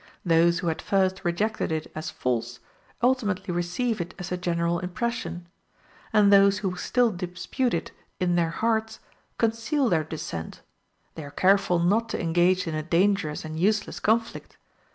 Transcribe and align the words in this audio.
Those 0.25 0.57
who 0.57 0.69
at 0.71 0.81
first 0.81 1.23
rejected 1.23 1.71
it 1.71 1.91
as 1.93 2.09
false, 2.09 2.59
ultimately 3.03 3.53
receive 3.53 4.01
it 4.01 4.15
as 4.17 4.29
the 4.29 4.35
general 4.37 4.79
impression; 4.79 5.47
and 6.11 6.33
those 6.33 6.57
who 6.65 6.75
still 6.75 7.11
dispute 7.11 7.75
it 7.75 7.91
in 8.19 8.33
their 8.33 8.49
hearts, 8.49 8.99
conceal 9.37 9.89
their 9.89 10.03
dissent; 10.03 10.61
they 11.13 11.23
are 11.23 11.29
careful 11.29 11.77
not 11.77 12.09
to 12.09 12.19
engage 12.19 12.65
in 12.65 12.73
a 12.73 12.81
dangerous 12.81 13.45
and 13.45 13.59
useless 13.59 13.99
conflict. 13.99 14.57